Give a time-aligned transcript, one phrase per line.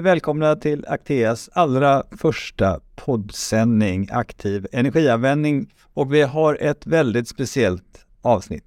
[0.00, 8.64] Välkomna till Acteas allra första poddsändning Aktiv energianvändning och vi har ett väldigt speciellt avsnitt.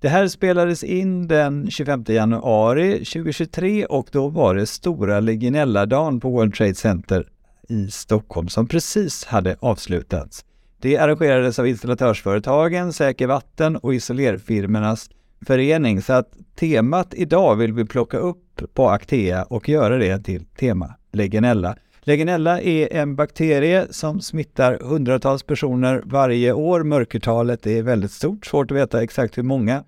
[0.00, 6.30] Det här spelades in den 25 januari 2023 och då var det stora Legionella-dagen på
[6.30, 7.28] World Trade Center
[7.68, 10.44] i Stockholm som precis hade avslutats.
[10.80, 15.10] Det arrangerades av installatörsföretagen, Säker Vatten och isolerfirmornas
[15.44, 16.02] förening.
[16.02, 20.94] Så att temat idag vill vi plocka upp på Actea och göra det till tema
[21.12, 21.76] Legionella.
[22.00, 26.82] Legionella är en bakterie som smittar hundratals personer varje år.
[26.82, 29.84] Mörkertalet är väldigt stort, svårt att veta exakt hur många.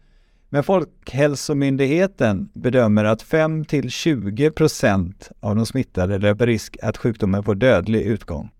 [0.48, 7.42] Men Folkhälsomyndigheten bedömer att 5 till 20 procent av de smittade löper risk att sjukdomen
[7.42, 8.50] får dödlig utgång.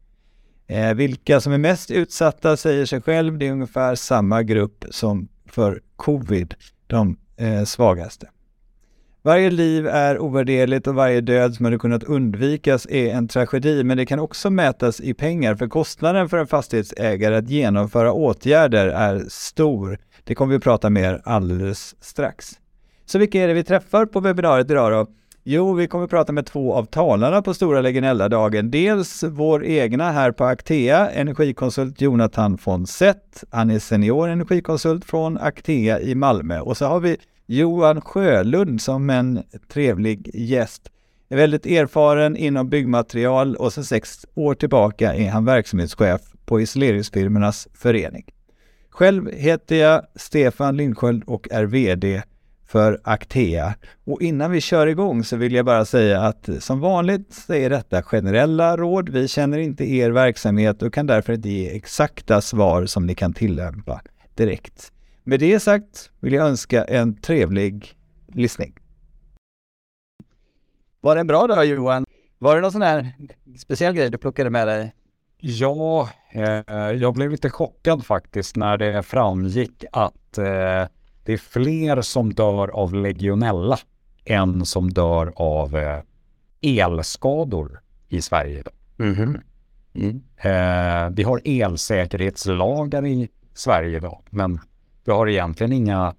[0.67, 5.29] Eh, vilka som är mest utsatta säger sig själv, det är ungefär samma grupp som
[5.47, 6.55] för covid,
[6.87, 8.29] de eh, svagaste.
[9.23, 13.97] Varje liv är ovärderligt och varje död som hade kunnat undvikas är en tragedi, men
[13.97, 19.25] det kan också mätas i pengar, för kostnaden för en fastighetsägare att genomföra åtgärder är
[19.29, 19.99] stor.
[20.25, 22.53] Det kommer vi att prata mer alldeles strax.
[23.05, 25.07] Så vilka är det vi träffar på webbinariet idag då?
[25.49, 28.71] Jo, vi kommer att prata med två av talarna på Stora Legionella-dagen.
[28.71, 33.45] Dels vår egna här på Actea, energikonsult Jonathan von Sett.
[33.51, 36.61] Han är senior energikonsult från Actea i Malmö.
[36.61, 37.17] Och så har vi
[37.47, 40.91] Johan Sjölund som en trevlig gäst.
[41.29, 47.69] Är väldigt erfaren inom byggmaterial och sedan sex år tillbaka är han verksamhetschef på Isoleringsfirmornas
[47.75, 48.25] förening.
[48.91, 52.23] Själv heter jag Stefan Lindsköld och är VD
[52.67, 53.75] för Actea.
[54.05, 57.71] Och innan vi kör igång så vill jag bara säga att som vanligt så är
[57.71, 59.09] detta generella råd.
[59.09, 63.33] Vi känner inte er verksamhet och kan därför inte ge exakta svar som ni kan
[63.33, 64.01] tillämpa
[64.35, 64.93] direkt.
[65.25, 67.95] Med det sagt vill jag önska en trevlig
[68.29, 68.75] lyssning.
[71.01, 72.05] Var det en bra dag Johan?
[72.39, 73.13] Var det någon sån här
[73.59, 74.95] speciell grej du plockade med dig?
[75.41, 80.85] Ja, eh, jag blev lite chockad faktiskt när det framgick att eh,
[81.27, 83.79] det är fler som dör av legionella
[84.25, 86.01] än som dör av eh,
[86.61, 88.63] elskador i Sverige.
[88.99, 89.41] Mm.
[89.95, 90.23] Mm.
[90.37, 94.61] Eh, vi har elsäkerhetslagar i Sverige idag, men
[95.05, 96.15] vi har egentligen inga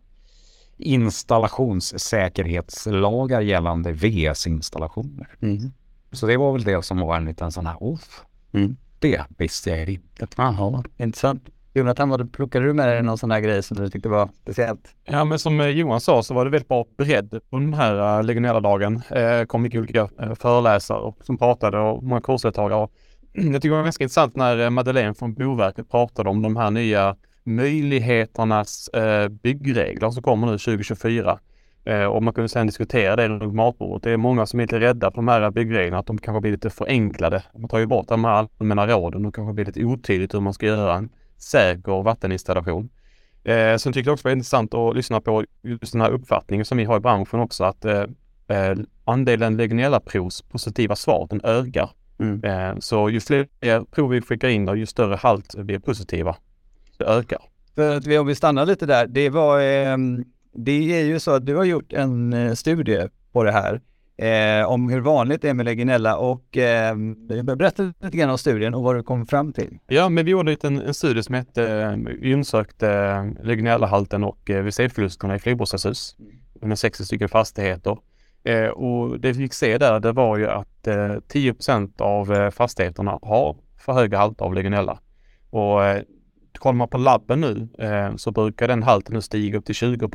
[0.78, 5.36] installationssäkerhetslagar gällande VS-installationer.
[5.42, 5.72] Mm.
[6.12, 8.78] Så det var väl det som var en liten sån här, off, mm.
[9.00, 10.28] det visste jag inte.
[10.38, 11.50] Jaha, intressant.
[11.78, 14.96] Jonathan, vad plockade du med dig någon sån här grej som du tyckte var speciellt?
[15.06, 18.20] Ja, men som eh, Johan sa så var det väldigt bra bredd på den här
[18.20, 19.02] eh, legionella-dagen.
[19.10, 22.88] Eh, kom mycket olika eh, föreläsare som pratade och många kursdeltagare.
[23.34, 27.16] Jag tycker det var ganska intressant när Madeleine från Boverket pratade om de här nya
[27.44, 31.40] möjligheternas eh, byggregler som kommer nu 2024.
[31.86, 34.04] Eh, och man kunde sedan diskutera det runt matbordet.
[34.04, 36.52] Det är många som är lite rädda för de här byggreglerna, att de kanske blir
[36.52, 37.44] lite förenklade.
[37.58, 40.54] Man tar ju bort de här allmänna råden och kanske blir lite otydligt hur man
[40.54, 42.90] ska göra en säker vatteninstallation.
[43.44, 46.66] Eh, sen tyckte jag också det var intressant att lyssna på just den här uppfattningen
[46.66, 48.04] som vi har i branschen också att eh,
[48.48, 51.90] eh andelen legionellaprovs positiva svar den ökar.
[52.20, 52.44] Mm.
[52.44, 56.36] Eh, så ju fler prov vi skickar in och ju större halt blir positiva.
[56.98, 57.40] Det ökar.
[57.76, 59.98] För att vi, om vi stannar lite där, det var, eh,
[60.54, 63.82] det är ju så att du har gjort en eh, studie på det här
[64.18, 66.96] eh, om hur vanligt det är med legionella och eh,
[67.44, 69.80] berätta lite grann om studien och vad du kom fram till.
[69.88, 74.50] Ja, men vi gjorde en, en studie som hette vi undersökte eh, eh legionellahalten och
[74.50, 76.16] eh, VC-förlusterna i flerbostadshus
[76.62, 77.98] med 60 stycken fastigheter.
[78.44, 82.50] Eh, och det vi fick se där, det var ju att eh, 10% av eh,
[82.50, 85.00] fastigheterna har för höga halter av legionella.
[85.50, 86.02] Och eh,
[86.60, 90.10] kollar man på labben nu eh, så brukar den halten nu stiga upp till 20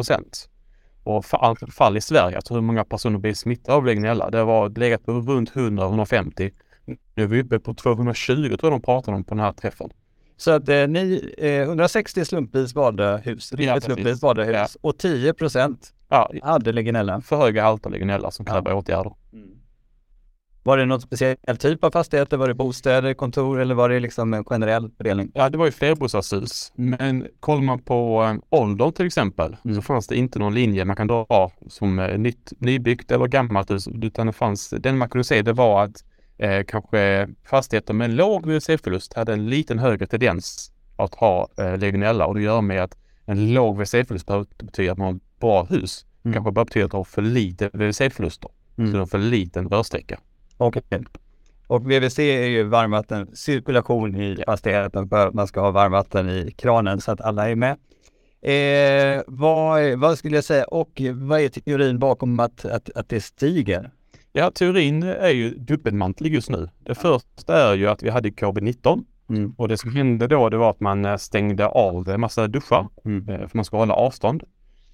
[1.04, 1.24] och
[1.74, 4.30] fall, i Sverige, alltså hur många personer blir smittade av legionella.
[4.30, 6.52] Det var legat på runt 100-150.
[7.14, 9.90] Nu är vi uppe på 220 tror jag de pratade om på den här träffen.
[10.36, 14.66] Så att eh, ni, eh, 160 slumpvis valda hus, ja, slumpvis valda hus ja.
[14.80, 17.20] och 10 procent ja, hade legionella.
[17.20, 18.76] För höga halter legionella som kräver ja.
[18.76, 19.14] åtgärder.
[19.32, 19.48] Mm.
[20.64, 22.36] Var det någon speciell typ av fastigheter?
[22.36, 25.30] Var det bostäder, kontor eller var det liksom en generell fördelning?
[25.34, 26.72] Ja, det var ju flerbostadshus.
[26.74, 29.76] Men kollar man på äh, ålder till exempel mm.
[29.76, 33.70] så fanns det inte någon linje man kan dra som äh, nytt, nybyggt eller gammalt
[33.70, 33.88] hus.
[33.88, 36.04] Utan det fanns, den man kunde se det var att
[36.38, 42.26] äh, kanske fastigheter med låg VC-förlust hade en liten högre tendens att ha äh, legionella
[42.26, 45.40] och det gör med att en låg VC-förlust behöver inte betyda att man har ett
[45.40, 46.06] bra hus.
[46.24, 46.34] Mm.
[46.34, 48.50] kanske bara betyder att man har för lite VC-förluster.
[48.78, 48.90] Mm.
[48.90, 50.18] Så det har för liten rörsträcka.
[50.66, 50.82] Okej.
[50.86, 51.04] Okay.
[51.66, 56.54] Och VVC är ju varmvatten, cirkulation i fastigheten för att man ska ha varmvatten i
[56.58, 57.76] kranen så att alla är med.
[58.42, 63.20] Eh, vad, vad skulle jag säga och vad är teorin bakom att, att, att det
[63.20, 63.90] stiger?
[64.32, 66.68] Ja, teorin är ju dubbelmantlig just nu.
[66.78, 69.54] Det första är ju att vi hade covid-19 Mm.
[69.58, 72.88] och det som hände då det var att man eh, stängde av en massa duschar
[73.04, 73.28] Mm.
[73.28, 74.42] eh, för man ska hålla avstånd.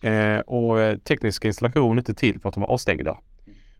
[0.00, 3.18] Eh, och eh, tekniska installationer är inte till för att de var avstängda.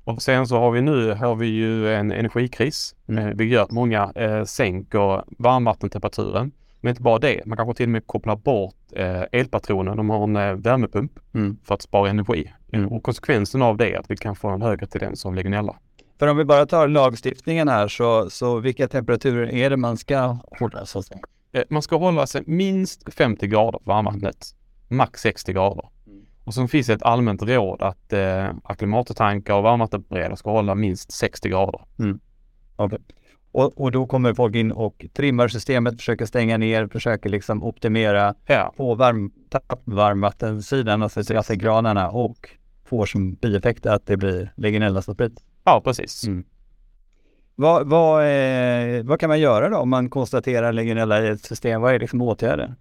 [0.08, 2.94] Och sen så har vi nu har vi ju en energikris.
[3.08, 3.26] Mm.
[3.26, 6.52] Eh, vilket gör att många eh, sänker varmvattentemperaturen.
[6.80, 9.96] Men inte bara det, man kanske till och med kopplar bort eh, elpatronen.
[9.96, 11.58] De har en eh, värmepump Mm.
[11.64, 12.52] för att spara energi.
[12.72, 12.88] Mm.
[12.92, 15.76] Och konsekvensen av det är att vi kan få en högre tendens av legionella.
[16.18, 20.38] För om vi bara tar lagstiftningen här så, så vilka temperaturer är det man ska
[20.60, 21.02] hålla säga?
[21.52, 24.46] Eh, Man ska hålla sig minst 50 grader på varmvattnet.
[24.88, 25.88] Max 60 grader.
[26.48, 31.12] Och så finns det ett allmänt råd att eh, ackumulatortankar och varmvattenberedare ska hålla minst
[31.12, 31.80] 60 grader.
[33.52, 38.34] Och, och då kommer folk in och trimmar systemet, försöker stänga ner, försöker liksom optimera
[38.46, 39.32] Ja, på varm,
[39.84, 42.50] varmvattensidan, alltså vattenkranarna och
[42.84, 45.42] får som bieffekt att det blir legionella som sprids.
[45.64, 46.26] ja precis.
[46.26, 46.44] Mm.
[47.54, 51.80] Vad, vad, eh, vad kan man göra då om man konstaterar legionella i ett system?
[51.80, 52.74] Vad är liksom åtgärder?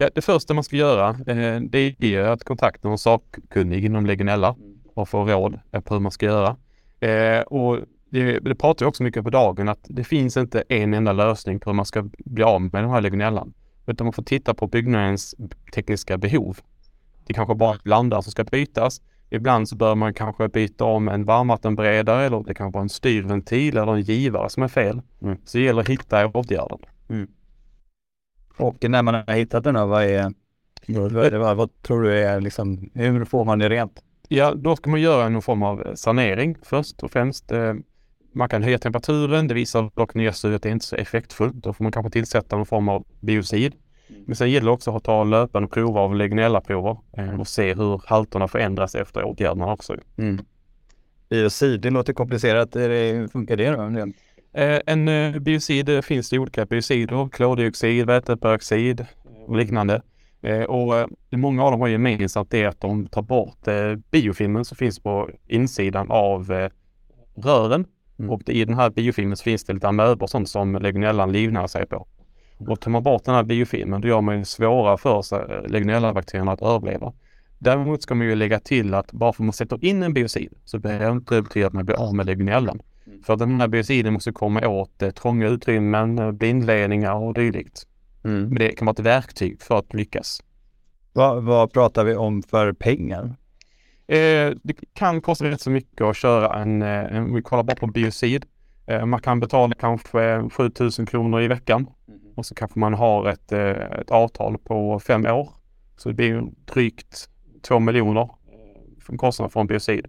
[0.00, 4.56] Ja, det första man ska göra eh, det är att kontakta någon sakkunnig inom legionella
[4.94, 6.56] och få råd på hur man ska göra.
[7.00, 7.78] Eh, och
[8.10, 11.60] det, det pratar jag också mycket på dagen att det finns inte en enda lösning
[11.60, 13.54] på hur man ska bli av med den här legionellan.
[13.86, 15.34] Utan man får titta på byggnadens
[15.74, 16.58] tekniska behov.
[17.26, 19.00] Det kanske bara är blandare som ska bytas.
[19.30, 23.76] Ibland så bör man kanske byta om en varmvattenberedare eller det kan vara en styrventil
[23.76, 25.00] eller en givare som är fel.
[25.22, 25.38] Mm.
[25.44, 26.78] Så det gäller att hitta åtgärden.
[28.58, 30.32] Och när man har hittat den då, vad är,
[31.38, 34.02] vad, vad, tror du är liksom, hur får man det rent?
[34.28, 37.52] Ja, då ska man göra någon form av sanering först och främst.
[37.52, 37.74] Eh,
[38.32, 39.48] Man kan höja temperaturen.
[39.48, 41.54] Det visar dock nya studier att det inte är så effektfullt.
[41.54, 43.74] Då får man kanske tillsätta någon form av biocid.
[44.26, 48.00] Men sen gäller det också att ta löpande prover av legionella-prover eh, och se hur
[48.06, 49.96] halterna förändras efter åtgärderna också.
[51.28, 52.76] Biocid, det låter komplicerat.
[52.76, 54.12] Är det- Hur funkar det då?
[54.52, 59.06] Eh, En eh, biocid, det finns det olika biocider, klordioxid, väteperoxid
[59.46, 60.02] och liknande.
[60.42, 64.64] Eh, Och eh, många av dem har gemensamt det att de tar bort eh, biofilmen
[64.64, 66.70] som finns på insidan av eh,
[67.36, 67.86] rören.
[68.18, 68.30] Mm.
[68.30, 71.66] Och i den här biofilmen så finns det lite amöbor och sånt som legionellan livnär
[71.66, 72.06] sig på.
[72.58, 76.52] Och tar man bort den här biofilmen då gör man det svårare för eh, legionellabakterierna
[76.52, 77.12] att överleva.
[77.58, 80.52] Däremot ska man ju lägga till att bara för att man sätter in en biocid
[80.64, 82.80] så behöver det inte betyda att man blir av med legionellan.
[83.24, 87.86] För att den här biociden måste komma åt eh, trånga utrymmen, eh, blindledningar och dylikt.
[88.22, 90.42] Men det kan vara ett verktyg för att lyckas.
[91.12, 93.34] Vad, vad pratar vi om för pengar?
[94.06, 97.76] Eh, det kan kosta rätt så mycket att köra en, eh, en vi kollar bara
[97.76, 98.44] på biocid.
[98.86, 101.86] Eh, man kan betala kanske 7000 kronor i veckan
[102.36, 105.50] och så kanske man har ett, eh, ett avtal på fem år.
[105.96, 107.28] Så det blir drygt
[107.62, 108.30] 2 miljoner
[109.00, 110.06] för kostnaden för en biocid.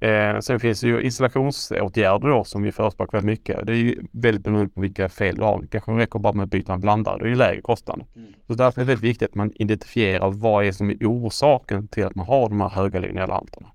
[0.00, 3.66] Eh, sen finns det ju installationsåtgärder då som vi förespråkar väldigt mycket.
[3.66, 5.60] Det är ju väldigt beroende på vilka fel du har.
[5.60, 7.18] Det kanske räcker bara med att byta en blandare.
[7.18, 8.04] Det är ju lägre kostnad.
[8.46, 12.04] Så därför är det väldigt viktigt att man identifierar vad är som är orsaken till
[12.04, 13.68] att man har de här höga legionellhalterna.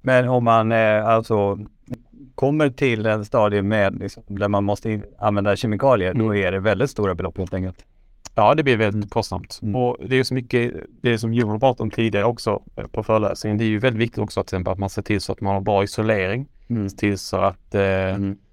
[0.00, 1.58] Men om man eh, alltså
[2.34, 6.90] kommer till en stadie med liksom, där man måste använda kemikalier, då är det väldigt
[6.90, 7.84] stora belopp helt enkelt.
[8.40, 9.58] Ja, det blir väldigt kostsamt.
[9.62, 9.76] Mm.
[9.76, 10.72] Och det är så mycket,
[11.02, 13.58] det som Johan pratade om tidigare också eh, på föreläsningen.
[13.58, 15.54] Det är ju väldigt viktigt också till exempel att man ser till så att man
[15.54, 16.48] har bra isolering.
[16.90, 17.74] Se till så att...
[17.74, 17.80] Eh,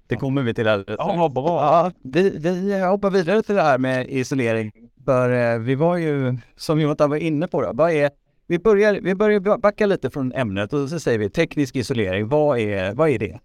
[0.06, 1.46] Det kommer vi till alldeles Ja, bra.
[1.46, 4.72] Ja, vi, vi hoppar vidare till det här med isolering.
[5.04, 8.10] För eh, vi var ju, som Jonathan var inne på, då, vad är,
[8.46, 12.28] vi, börjar, vi börjar backa lite från ämnet och så säger vi teknisk isolering.
[12.28, 13.38] Vad är, vad är det?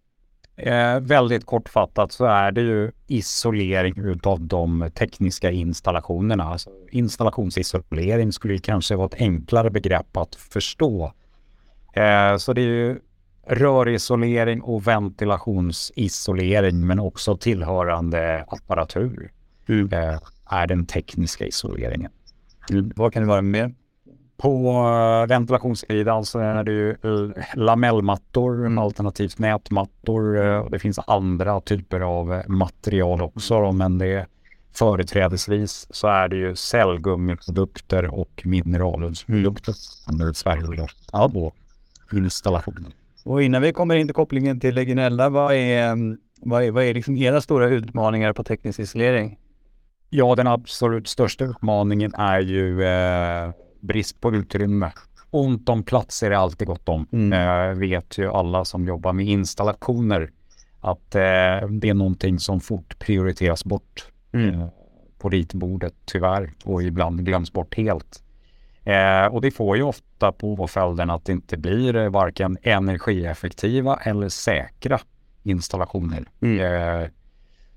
[0.56, 6.44] Eh, väldigt kortfattat så är det ju isolering utav de tekniska installationerna.
[6.44, 11.14] Alltså, installationsisolering skulle kanske vara ett enklare begrepp att förstå.
[11.94, 13.00] Eh, så det är ju
[13.48, 19.32] rörisolering och ventilationsisolering men också tillhörande apparatur
[19.68, 22.12] eh, är den tekniska isoleringen.
[22.96, 23.74] Vad kan det vara mer?
[24.44, 30.46] På eh, ventilationssidan så är det ju eh, lamellmattor, alternativt nätmattor.
[30.46, 34.26] eh, Det finns andra typer av material också då, men det
[34.74, 39.74] företrädesvis så är det ju cellgummiprodukter och mineralullsprodukter
[40.12, 41.54] under Sverige då, ja, på
[42.12, 42.92] installationen.
[43.26, 46.84] Och innan vi kommer in till kopplingen till legionella, vad är, mm, vad är, vad
[46.84, 49.38] är liksom era stora utmaningar på teknisk isolering?
[50.10, 53.52] Ja, den absolut största utmaningen är ju eh,
[53.84, 54.92] brist på utrymme.
[55.30, 57.08] Ont om plats är det alltid gott om.
[57.12, 57.34] Mm.
[57.34, 60.32] Eh, vet ju alla som jobbar med installationer
[60.80, 64.68] att eh, det är någonting som fort prioriteras bort eh,
[65.18, 68.24] på ritbordet tyvärr och ibland glöms bort helt.
[68.84, 74.30] Eh, och det får ju ofta påföljden att det inte blir eh, varken energieffektiva eller
[74.30, 75.00] säkra
[75.44, 76.26] installationer.
[76.42, 76.60] Mm.
[76.60, 77.10] Eh,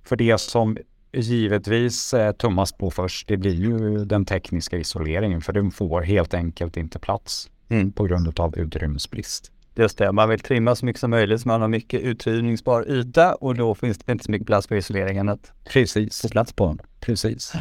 [0.04, 0.78] för det som
[1.20, 6.35] givetvis eh, tummas på först, det blir ju den tekniska isoleringen, för den får helt
[6.35, 7.92] enkelt inte plats mm.
[7.92, 9.52] på grund av utrymmesbrist.
[9.75, 13.35] Just det, man vill trimma så mycket som möjligt så man har mycket utrymningsbar yta
[13.35, 16.20] och då finns det inte så mycket plats för isoleringen att Precis.
[16.23, 16.78] få plats på.
[17.00, 17.52] Precis.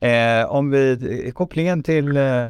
[0.00, 2.48] Eh, om vi, kopplingen till, eh,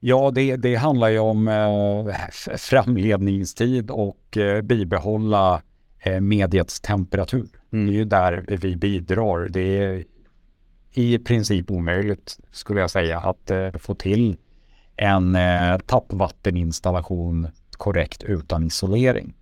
[0.00, 5.62] Ja, det, det, handlar ju om eh, framledningstid och eh, bibehålla
[5.98, 7.48] eh, mediets temperatur.
[7.72, 7.86] Mm.
[7.86, 9.48] Det är ju där vi bidrar.
[9.48, 10.04] Det är
[10.92, 14.36] i princip omöjligt, skulle jag säga, att eh, få till
[14.96, 19.34] en eh, tappvatteninstallation korrekt utan isolering.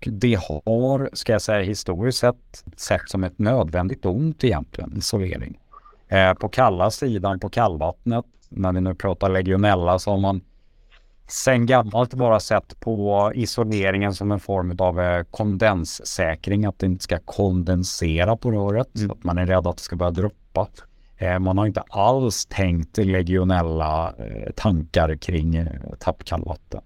[0.00, 5.58] Det har, ska jag säga historiskt sett, sett som ett nödvändigt ont egentligen, isolering.
[6.08, 10.40] Eh, på kalla sidan, på kallvattnet, när vi nu pratar legionella, så har man
[11.30, 17.04] sen gammalt bara sett på isoleringen som en form av eh, kondenssäkring, att det inte
[17.04, 19.10] ska kondensera på röret, mm.
[19.10, 20.68] att man är rädd att det ska börja droppa.
[21.16, 25.68] Eh, man har inte alls tänkt legionella eh, tankar kring
[25.98, 26.80] tappkallvatten.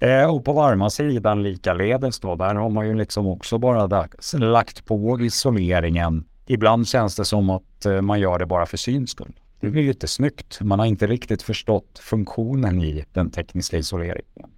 [0.00, 0.30] Mm.
[0.30, 5.20] Och på varma sidan likaledes då, där har man ju liksom också bara lagt på
[5.20, 6.24] isoleringen.
[6.46, 9.32] Ibland känns det som att man gör det bara för syns skull.
[9.60, 10.60] Det blir ju inte snyggt.
[10.60, 14.50] Man har inte riktigt förstått funktionen i den tekniska isoleringen.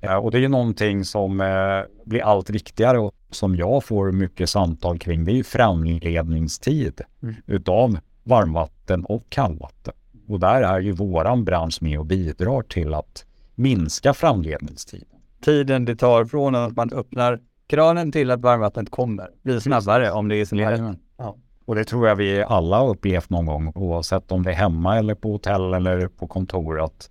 [0.00, 4.12] Eh, och det är ju någonting som eh, blir allt viktigare och som jag får
[4.12, 5.24] mycket samtal kring.
[5.24, 7.34] Det är ju framledningstid mm.
[7.46, 9.94] utav varmvatten och kallvatten.
[10.28, 15.08] Och där är ju våran bransch med och bidrar till att minska framledningstiden.
[15.40, 20.28] Tiden det tar från att man öppnar kranen till att varmvattnet kommer blir snabbare om
[20.28, 20.96] det är isolerat.
[21.16, 21.36] Ja.
[21.64, 24.98] Och det tror jag vi alla har upplevt någon gång oavsett om det är hemma
[24.98, 27.10] eller på hotell eller på kontor att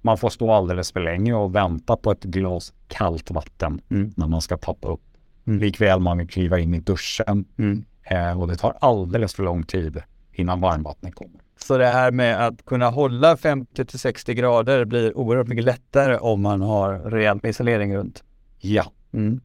[0.00, 4.12] man får stå alldeles för länge och vänta på ett glas kallt vatten mm.
[4.16, 5.00] när man ska tappa upp.
[5.46, 5.60] Mm.
[5.60, 7.84] Likväl man vill kliva in i duschen mm.
[8.02, 11.40] eh, och det tar alldeles för lång tid innan varmvattnet kommer.
[11.56, 16.16] Så det här med att kunna hålla 50 till 60 grader blir oerhört mycket lättare
[16.16, 18.24] om man har rejält med isolering runt.
[18.60, 18.84] Ja.
[19.12, 19.40] Mm.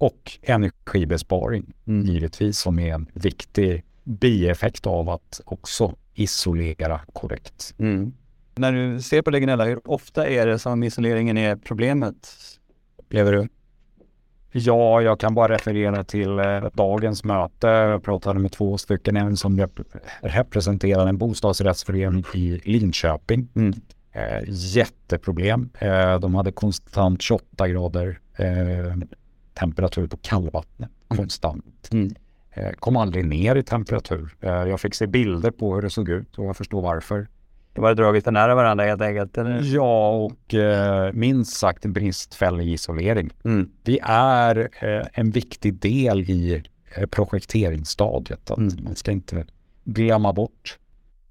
[0.00, 2.06] Och energibesparing mm.
[2.06, 7.74] givetvis som är en viktig bieffekt av att också isolera korrekt.
[7.78, 8.12] Mm.
[8.54, 12.28] När du ser på legionella, hur ofta är det som isoleringen är problemet?
[12.96, 13.48] Upplever du?
[14.52, 17.66] Ja, jag kan bara referera till eh, dagens möte.
[17.66, 19.80] Jag pratade med två stycken, en som rep
[20.20, 23.48] representerar en bostadsrättsförening i Linköping.
[23.54, 23.74] Mm.
[24.12, 25.70] Eh, jätteproblem.
[25.78, 28.94] Eh, de hade konstant 28 grader eh,
[29.60, 30.90] temperatur på kallvattnet.
[31.08, 31.16] Mm.
[31.16, 31.88] Konstant.
[31.92, 32.14] Mm.
[32.50, 34.36] Eh, kom aldrig ner i temperatur.
[34.40, 37.28] Eh, jag fick se bilder på hur det såg ut och jag förstår varför.
[37.74, 39.38] Det var dragit för nära varandra helt enkelt?
[39.38, 39.74] Eller?
[39.74, 43.30] Ja, och eh, minst sagt bristfällig isolering.
[43.44, 43.70] Mm.
[43.82, 46.62] Det är eh, en viktig del i
[46.94, 48.50] eh, projekteringsstadiet.
[48.50, 48.84] Att mm.
[48.84, 49.46] Man ska inte
[49.84, 50.78] glömma bort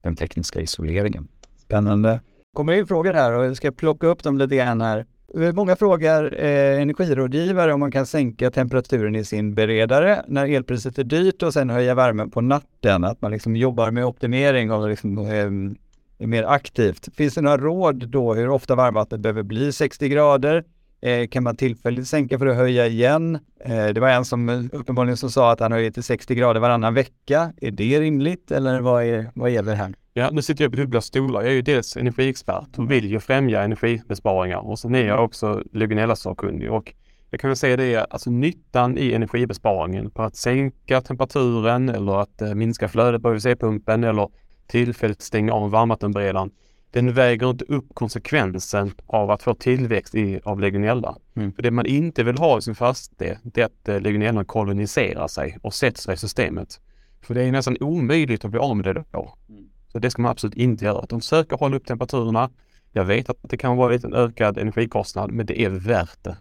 [0.02, 1.28] den tekniska isoleringen.
[1.58, 2.20] Spännande.
[2.56, 5.06] kommer in frågor här och jag ska plocka upp dem lite grann här.
[5.34, 11.04] Många frågar eh, energirådgivare om man kan sänka temperaturen i sin beredare när elpriset är
[11.04, 13.04] dyrt och sen höja värmen på natten.
[13.04, 17.16] Att man liksom jobbar med optimering och liksom, eh, mer aktivt.
[17.16, 20.64] Finns det några råd då hur ofta varmvattnet behöver bli 60 grader?
[21.02, 23.40] Eh, kan man tillfälligt sänka för att höja igen?
[23.60, 26.60] Eh, det var en som eh, uppenbarligen som sa att han höjer till 60 grader
[26.60, 27.54] varannan vecka.
[27.62, 29.94] Är det rimligt eller vad är, vad gäller här?
[30.20, 31.42] Ja, nu sitter jag på dubbla stolar.
[31.42, 35.64] Jag är ju dels energiexpert och vill ju främja energibesparingar och sen är jag också
[35.74, 36.94] legionella-sakkunnig och
[37.30, 42.42] jag kan väl säga det, alltså nyttan i energibesparingen på att sänka temperaturen eller att
[42.42, 44.30] eh, minska flödet på UVC-pumpen eller
[44.68, 46.52] tillfälligt stänga av varmvattenberedaren,
[46.92, 51.16] den väger inte upp konsekvensen av att få tillväxt i, av legionella.
[51.36, 51.54] Mm.
[51.54, 55.28] För det man inte vill ha i sin fastighet, det är att eh, legionella koloniserar
[55.28, 56.80] sig och sätter sig i systemet.
[57.22, 59.34] För det är nästan omöjligt att bli av med det då.
[59.50, 59.70] Mm.
[59.92, 61.06] Så det ska man absolut inte göra.
[61.10, 62.50] De söker hålla upp temperaturerna.
[62.92, 66.38] Jag vet att det kan vara en ökad energikostnad, men det är värt det.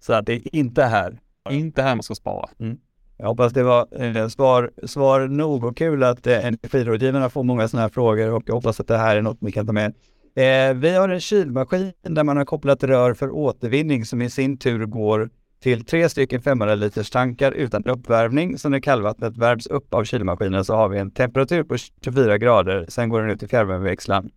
[0.00, 1.20] Så att det är inte här.
[1.50, 2.48] Inte här man ska spara.
[2.60, 2.78] Mm.
[3.16, 7.68] Jag hoppas det var eh, svar, svar nog och kul att eh, energirådgivarna får många
[7.68, 9.94] sådana här frågor och jag hoppas att det här är något vi kan ta med.
[10.34, 14.56] Eh, vi har en kylmaskin där man har kopplat rör för återvinning som i sin
[14.56, 15.30] tur går
[15.62, 18.58] till tre stycken 500 liters tankar utan uppvärmning.
[18.58, 22.86] Så när kallvattnet värms upp av kylmaskinen så har vi en temperatur på 24 grader.
[22.88, 24.30] Sen går den ut till fjärrvärmeväxlaren.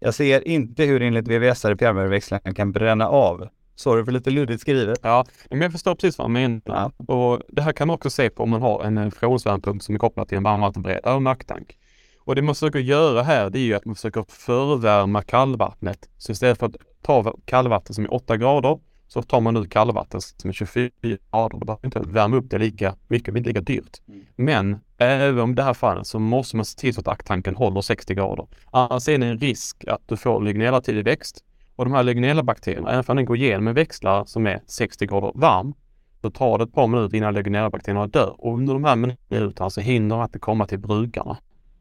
[0.00, 3.48] Jag ser inte hur enligt VVS fjärrvärmeväxlaren kan bränna av.
[3.74, 4.98] Sorry för lite luddigt skrivet.
[5.02, 6.60] Ja, men jag förstår precis vad man menar.
[6.98, 7.14] Ja.
[7.14, 9.98] Och det här kan man också se på om man har en frånsvärmpump som är
[9.98, 11.78] kopplad till en varmvattenberedare och nacktank.
[12.24, 16.08] Och det man försöker göra här, det är ju att man försöker förvärma kallvattnet.
[16.18, 20.20] Så istället för att ta kallvatten som är 8 grader så tar man ut kallvatten
[20.20, 21.58] som är 24 grader.
[21.58, 24.00] Då behöver inte värma upp det lika mycket, det blir inte lika dyrt.
[24.08, 24.24] Mm.
[24.36, 27.80] Men även om det här fallet så måste man se till så att akttanken håller
[27.80, 28.46] 60 grader.
[28.70, 31.44] Annars är det en risk att du får legionella-tillväxt
[31.76, 35.32] och de här legionella-bakterierna, även om den går igenom en växlare som är 60 grader
[35.34, 35.74] varm,
[36.20, 39.80] så tar det ett par minuter innan legionella-bakterierna dör och under de här minuterna så
[39.80, 41.38] hinner de inte komma till brukarna.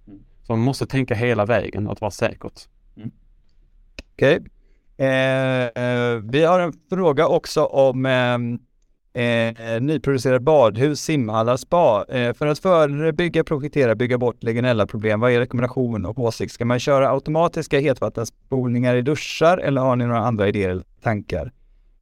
[0.08, 0.20] Mm.
[0.44, 2.68] Så man måste tänka hela vägen att vara säkert.
[2.96, 3.12] Mm.
[4.14, 4.38] Okej.
[4.38, 4.50] Okay.
[4.98, 8.60] Eh, eh, vi har en fråga också om ehm,
[9.14, 12.06] eh, nyproducerade badhus, simhallar, spa.
[12.10, 16.54] Eh, för att förebygga, projektera, bygga bort legionella-problem, vad är rekommendation och åsikt?
[16.54, 21.52] Ska man köra automatiska hetvattenspolningar i duschar eller har ni några andra idéer eller tankar?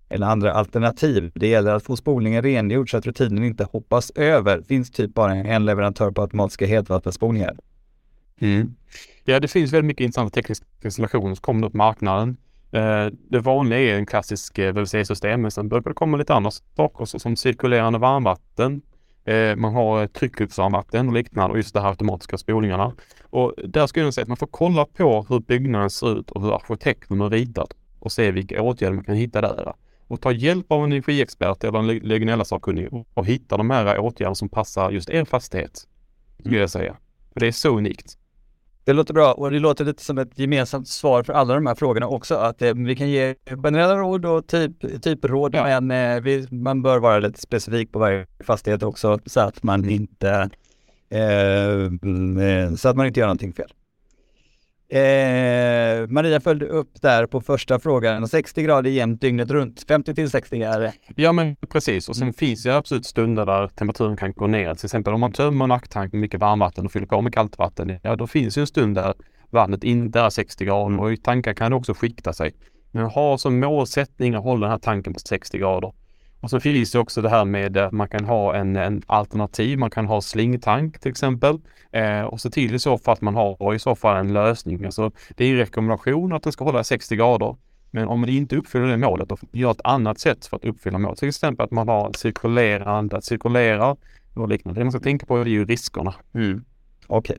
[0.10, 1.32] Eller andra alternativ?
[1.36, 4.62] Det gäller att få spolningen rengjord så att rutinen inte hoppas över.
[4.62, 7.56] Finns typ bara en leverantör på automatiska hetvattenspolningar.
[8.40, 8.75] Mm.
[9.24, 12.38] Ja, det finns väldigt mycket intressanta tekniska installationer som kommer upp på marknaden.
[12.72, 16.51] Eh, det vanliga är en klassisk eh, VVC-system, men sen börjar det komma lite andra
[16.51, 18.81] saker som cirkulerande varmvatten.
[19.25, 22.93] Eh, man har tryckuppsvarmvatten och liknande och just de här automatiska spolingarna.
[23.29, 26.41] Och där skulle jag säga att man får kolla på hur byggnaden ser ut och
[26.41, 29.74] hur arkitekten har ritat och se vilka åtgärder man kan hitta där.
[30.07, 34.50] Och ta hjälp av en energiexpert eller en legionella-sakkunnig och hitta de här åtgärderna som
[34.50, 35.88] passar just er fastighet.
[36.39, 36.98] Skulle jag säga.
[37.34, 38.17] För det är så unikt.
[38.86, 41.75] Det låter bra och det låter lite som ett gemensamt svar för alla de här
[41.75, 45.80] frågorna också, att eh, vi kan ge generella råd och typ, typråd, ja.
[45.80, 49.89] men eh, vi, man bör vara lite specifik på varje fastighet också så att man
[49.89, 50.50] inte
[51.10, 53.72] eh, mm, eh så att man inte gör någonting fel.
[54.89, 58.27] Eh, Maria följde upp där på första frågan.
[58.27, 59.86] 60 grader jämnt dygnet runt.
[59.88, 60.94] 50 till 60 är det.
[61.15, 62.34] Ja men precis och sen mm.
[62.34, 64.75] finns det absolut stunder där temperaturen kan gå ner.
[64.75, 67.58] Till exempel om man tömmer en acktank med mycket varmvatten och fyller på med kallt
[67.58, 68.00] vatten.
[68.04, 69.13] Ja då finns det en stund där
[69.50, 72.56] vattnet inte är 60 grader och i tankar kan det också skikta sig.
[72.92, 75.94] Men ha som målsättning att hålla den här tanken på 60 grader.
[76.39, 79.80] Och så finns det också det här med att man kan ha en, en alternativ,
[79.80, 81.60] man kan ha slingtank till exempel.
[81.92, 84.86] Eh, och se till i så fall att man har i så fall en lösning.
[84.86, 87.55] Alltså, det är en rekommendation att den ska hålla 60 grader.
[87.92, 90.66] Men om det inte uppfyller det målet, då gör man ett annat sätt för att
[90.66, 91.20] uppfylla målet.
[91.20, 93.96] Till exempel att man har cirkulerande, att cirkulera
[94.33, 94.79] och liknande.
[94.79, 96.14] Det man ska tänka på är ju riskerna.
[96.33, 96.66] Mm.
[97.07, 97.33] Okej.
[97.33, 97.38] Okay.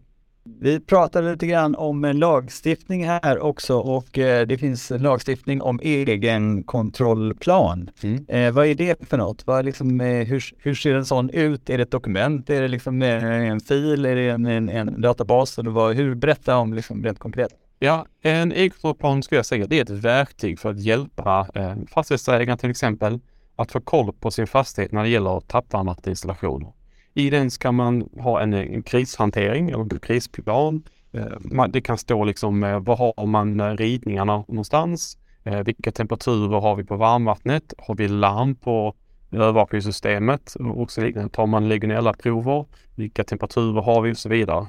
[0.60, 7.90] Vi pratade lite grann om lagstiftning här också och eh, det finns lagstiftning om egenkontrollplan.
[8.02, 8.26] Mm.
[8.28, 9.46] Eh, vad är det för något?
[9.46, 11.70] Vad liksom, eh, hur, hur, ser en sån ut?
[11.70, 12.50] Är det ett dokument?
[12.50, 14.06] Är det liksom en fil?
[14.06, 15.58] Är det en, en, en databas?
[15.58, 17.50] Eller vad, hur, berätta om liksom rent konkret.
[17.78, 22.58] Ja, en egenkontrollplan skulle jag säga, det är ett verktyg för att hjälpa eh, fastighetsägaren
[22.58, 23.20] till exempel
[23.56, 26.72] att få koll på sin fastighet när det gäller tappvarmvatteninstallationer.
[27.18, 30.82] I den ska man ha en, en krishantering eller en krisplan.
[31.12, 35.18] Eh, det kan stå liksom eh, var har man eh, ridningarna någonstans?
[35.64, 37.74] Vilka temperaturer har vi på varmvattnet?
[37.78, 38.94] Har vi larm på
[39.32, 41.30] övervakningssystemet och så liknande?
[41.30, 42.64] Tar man legionella-prover?
[42.94, 44.66] Vilka temperaturer har vi och så vidare?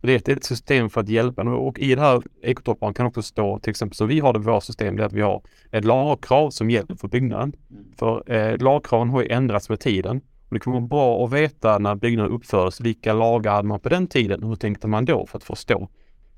[0.00, 3.58] Det är ett system för att hjälpa och i det här ekotopparen kan också stå
[3.58, 5.84] till exempel så vi har det i vårt system, det är att vi har ett
[5.84, 7.52] lagkrav som gäller för byggnaden.
[7.70, 7.84] Mm.
[7.96, 11.78] För eh, lagkraven har ju ändrats med tiden och det kan vara bra att veta
[11.78, 14.42] när byggnaden uppfördes, vilka lagar hade man på den tiden?
[14.42, 15.88] Hur tänkte man då för att förstå?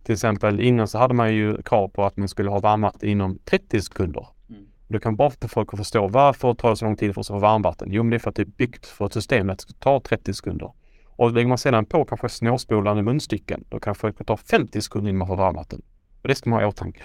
[0.02, 3.38] Till exempel innan så hade man ju krav på att man skulle ha varmvatten inom
[3.44, 4.26] 30 sekunder.
[4.50, 4.62] Mm.
[4.88, 7.26] Det kan vara för folk att förstå varför tar det så lång tid för att
[7.26, 7.88] få varmvatten?
[7.90, 9.72] Jo, men det är för att det är byggt för ett system att det ska
[9.72, 10.72] ta 30 sekunder.
[11.06, 15.10] Och lägger man sedan på kanske snårspolande munstycken, då kanske det kan ta 50 sekunder
[15.10, 15.82] innan man får varmvatten.
[16.22, 17.02] Och det ska man ha i åtanke.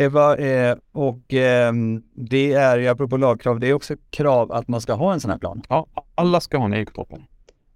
[0.00, 1.72] Eva, eh, och eh,
[2.14, 5.30] det är ju apropå lagkrav, det är också krav att man ska ha en sån
[5.30, 5.62] här plan.
[5.68, 7.26] Ja, alla ska ha en ekotopplan.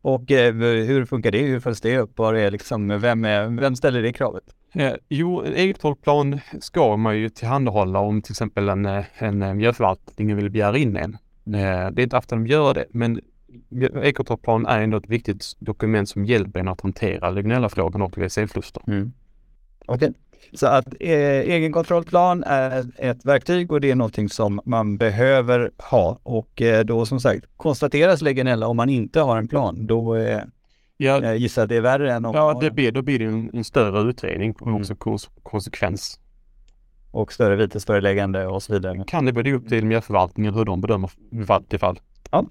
[0.00, 1.42] Och eh, hur funkar det?
[1.42, 2.18] Hur följs det upp?
[2.18, 4.44] Var är liksom, vem, är, vem ställer det kravet?
[4.72, 10.36] Eh, jo, en ekotopplan ska man ju tillhandahålla om till exempel en, eh, en miljöförvaltning
[10.36, 11.12] vill begära in en.
[11.54, 13.20] Eh, det är inte ofta de gör det, men
[14.02, 18.82] ekotopplan är ändå ett viktigt dokument som hjälper en att hantera legionellafrågan och WC-förluster.
[18.86, 19.12] Mm.
[19.86, 20.08] Okej.
[20.08, 20.23] Okay.
[20.52, 26.18] Så att eh, egenkontrollplan är ett verktyg och det är någonting som man behöver ha.
[26.22, 30.40] Och eh, då som sagt, konstateras legionella om man inte har en plan, då eh,
[30.96, 33.50] ja, jag gissar det är värre än om Ja, det blir, då blir det en,
[33.54, 34.80] en större utredning och mm.
[34.80, 36.20] också kons konsekvens.
[37.10, 39.04] Och större vitesföreläggande och så vidare.
[39.06, 41.10] Kan det bli upp till miljöförvaltningen hur de bedömer
[41.46, 42.00] fall till fall.
[42.30, 42.46] Ja,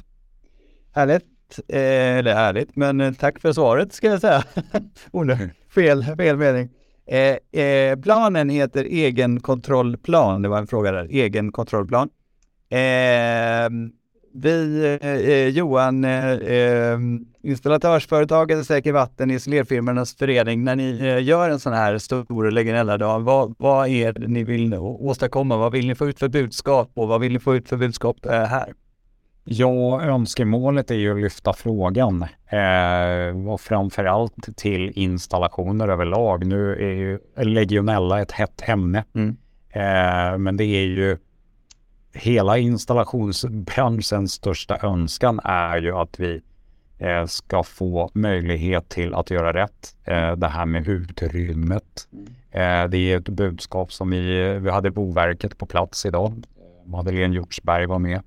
[0.91, 1.25] härligt.
[1.67, 4.43] Eh, eller härligt, men eh, tack för svaret ska jag säga.
[5.11, 5.37] oh,
[5.75, 6.69] fel, fel mening.
[7.07, 10.41] Eh, eh, planen heter egenkontrollplan.
[10.41, 11.07] Det var en fråga där.
[11.11, 12.09] Egenkontrollplan.
[12.69, 13.89] Ehm, eh,
[14.35, 16.99] Vi, eh, Johan, eh, eh,
[17.43, 23.55] installatörsföretaget Säker Vatten, isolerfirmornas förening, när ni eh, gör en sån här stor Legionella-dag, vad,
[23.57, 25.57] vad är det ni vill åstadkomma?
[25.57, 28.25] Vad vill ni få ut för budskap och vad vill ni få ut för budskap
[28.25, 28.73] eh, här?
[29.45, 36.45] Ja, önskemålet är ju att lyfta frågan eh, och framförallt till installationer överlag.
[36.45, 39.37] Nu är ju legionella ett hett ämne, mm.
[39.69, 41.17] eh, men det är ju
[42.13, 46.41] hela installationsbranschens största önskan är ju att vi
[46.97, 49.95] eh, ska få möjlighet till att göra rätt.
[50.03, 52.07] Eh, det här med utrymmet.
[52.51, 56.43] Eh, det är ett budskap som vi, vi hade Boverket på plats idag.
[56.85, 58.21] Madeleine Hjortsberg var med.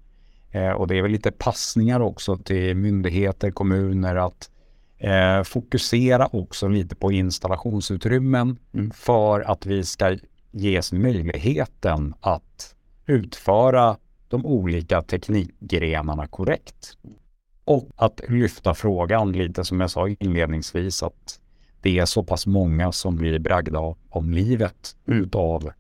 [0.51, 4.51] Eh, och det är väl lite passningar också till myndigheter, kommuner att
[4.99, 8.91] eh, fokusera också lite på installationsutrymmen mm.
[8.91, 10.19] för att vi ska
[10.51, 12.75] ges möjligheten att
[13.07, 13.97] utföra
[14.29, 16.99] de olika teknikgrenarna korrekt.
[17.65, 21.41] Och att lyfta frågan lite som jag sa inledningsvis att
[21.81, 25.23] det är så pass många som blir bragda om livet mm.
[25.23, 25.71] utav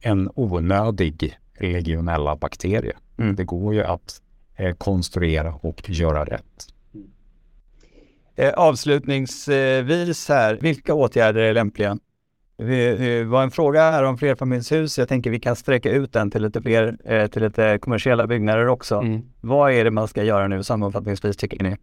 [0.00, 2.96] en onödig legionella bakterie.
[3.18, 3.36] Mm.
[3.36, 4.22] Det går ju att
[4.56, 6.66] eh, konstruera och göra rätt.
[8.36, 11.98] Eh, avslutningsvis här, vilka åtgärder är lämpliga?
[12.58, 14.98] Det var en fråga här om flerfamiljshus.
[14.98, 18.68] Jag tänker vi kan sträcka ut den till lite fler, eh, till lite kommersiella byggnader
[18.68, 18.94] också.
[18.94, 19.22] Mm.
[19.40, 21.76] Vad är det man ska göra nu sammanfattningsvis tycker ni?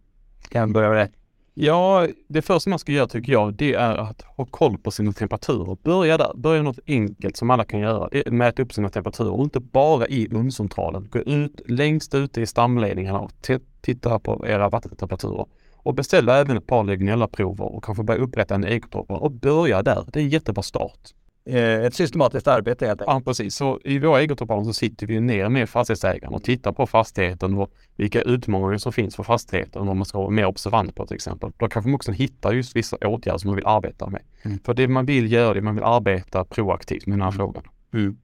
[0.48, 1.08] Kan jag börja med det?
[1.56, 5.12] Ja, det första man ska göra tycker jag, det är att ha koll på sina
[5.12, 5.76] temperaturer.
[5.82, 6.32] Börja där.
[6.34, 8.08] Börja något enkelt som alla kan göra.
[8.30, 11.08] Mäta upp sina temperaturer och inte bara i ugnscentralen.
[11.10, 13.32] Gå ut längst ute i stamledningarna och
[13.80, 15.46] titta på era vattentemperaturer.
[15.76, 20.04] Och beställ även ett par legionella-prover och kanske börja upprätta en ekotoppar och börja där.
[20.12, 21.00] Det är en jättebra start.
[21.46, 23.14] Eh, ett systematiskt arbete helt enkelt.
[23.14, 23.54] Ja, precis.
[23.54, 27.72] Så i våra egentorpar så sitter vi ner med fastighetsägaren och tittar på fastigheten och
[27.96, 31.14] vilka utmaningar som finns för fastigheten och vad man ska vara mer observant på till
[31.14, 31.52] exempel.
[31.56, 34.22] Då kanske man också hittar just vissa åtgärder som man vill arbeta med.
[34.42, 34.58] Mm.
[34.64, 37.38] För det man vill göra, det man vill arbeta proaktivt med den här mm.
[37.38, 37.62] frågan.
[37.94, 38.16] Mm.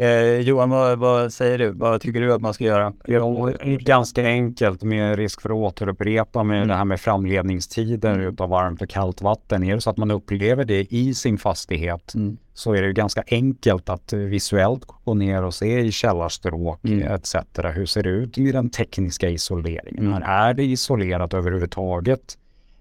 [0.00, 1.70] Eh, Johan, vad, vad, säger du?
[1.70, 2.92] Vad tycker du att man ska göra?
[3.04, 6.68] Ja, ganska enkelt med risk för att återupprepa med mm.
[6.68, 8.26] det här med framledningstider mm.
[8.26, 9.64] utav varmt och kallt vatten.
[9.64, 12.36] Är det så att man upplever det i sin fastighet mm.
[12.54, 17.14] så är det ganska enkelt att visuellt gå ner och se i källarstråk mm.
[17.14, 17.34] etc.
[17.74, 20.06] Hur ser det ut i den tekniska isoleringen?
[20.06, 20.22] Mm.
[20.22, 22.38] Är det isolerat överhuvudtaget?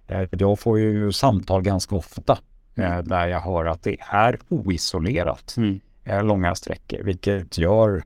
[0.08, 2.38] Eh, jag får ju samtal ganska ofta
[2.75, 5.55] eh, där jag hör att det är oisolerat.
[5.58, 5.79] Mm
[6.24, 8.04] långa sträckor, vilket gör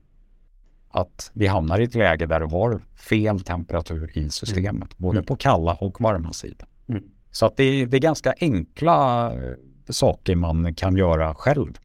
[0.90, 4.96] att vi hamnar i ett läge där du har fel temperatur i systemet, mm.
[4.96, 6.68] både på kalla och varma sidan.
[6.88, 7.02] Mm.
[7.30, 9.54] Så att det, det, är ganska enkla eh,
[9.88, 11.78] saker man kan göra själv.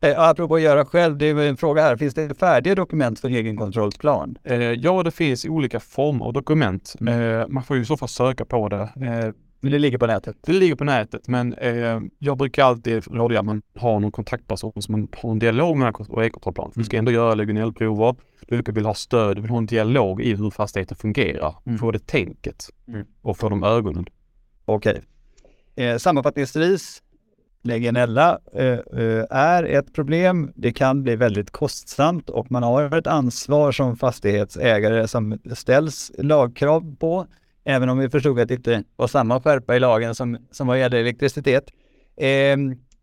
[0.00, 1.96] Eh, apropå att göra själv, det är en fråga här.
[1.96, 4.38] Finns det färdiga dokument för egenkontrollplan?
[4.44, 6.94] Eh, ja, det finns olika former av dokument.
[7.00, 7.40] Mm.
[7.40, 8.82] Eh, man får ju i så fall söka på det.
[8.82, 9.32] Eh,
[9.66, 10.36] men det ligger på nätet?
[10.40, 14.82] Det ligger på nätet, men eh, jag brukar alltid råda att man har någon kontaktperson
[14.82, 16.66] som man har en dialog med och ekokontrollplan.
[16.66, 16.72] Mm.
[16.74, 18.14] Du ska ändå göra legionellprover.
[18.48, 21.54] Du vill ha stöd, du vill ha en dialog i hur fastigheten fungerar.
[21.66, 21.78] Mm.
[21.78, 23.06] Få det tänket mm.
[23.22, 24.06] och få de ögonen.
[24.64, 25.00] Okej.
[25.74, 25.86] Okay.
[25.86, 27.02] Eh, sammanfattningsvis,
[27.62, 28.66] legionella eh,
[29.02, 30.52] eh, är ett problem.
[30.54, 36.96] Det kan bli väldigt kostsamt och man har ett ansvar som fastighetsägare som ställs lagkrav
[36.96, 37.26] på
[37.66, 40.78] även om vi förstod att det inte var samma skärpa i lagen som, som vad
[40.78, 41.64] gäller elektricitet.
[42.16, 42.56] Eh,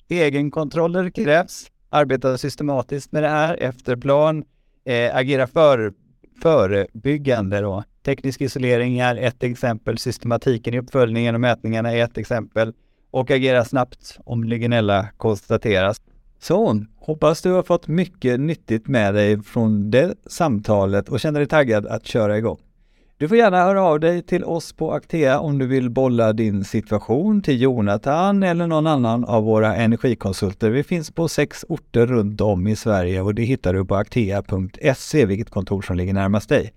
[0.09, 4.43] egenkontroller krävs, arbeta systematiskt med det här efter plan,
[4.85, 5.93] eh, agera för,
[6.41, 7.83] förebyggande då.
[8.05, 12.73] Teknisk isolering är ett exempel, systematiken i uppföljningen och mätningarna är ett exempel
[13.11, 16.01] och agera snabbt om legionella konstateras.
[16.39, 21.47] Så, hoppas du har fått mycket nyttigt med dig från det samtalet och känner dig
[21.47, 22.59] taggad att köra igång.
[23.23, 26.63] Du får gärna höra av dig till oss på Actea om du vill bolla din
[26.63, 30.69] situation till Jonathan eller någon annan av våra energikonsulter.
[30.69, 35.25] Vi finns på sex orter runt om i Sverige och det hittar du på actea.se,
[35.25, 36.73] vilket kontor som ligger närmast dig.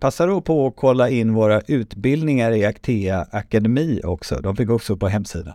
[0.00, 4.40] Passa då på att kolla in våra utbildningar i Actea Akademi också.
[4.40, 5.54] De fick också på hemsidan.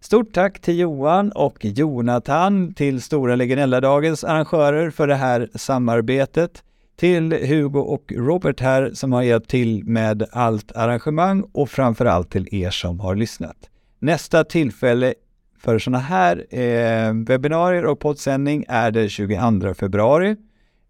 [0.00, 6.62] Stort tack till Johan och Jonathan till Stora Legionella-dagens arrangörer för det här samarbetet
[6.96, 12.54] till Hugo och Robert här som har hjälpt till med allt arrangemang och framförallt till
[12.54, 13.56] er som har lyssnat.
[13.98, 15.14] Nästa tillfälle
[15.58, 20.36] för sådana här eh, webbinarier och poddsändning är den 22 februari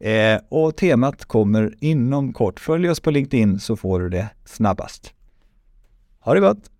[0.01, 2.61] eh, och temat kommer inom kort.
[2.61, 5.13] Följ oss på LinkedIn så får du det snabbast.
[6.21, 6.71] Ha det gott!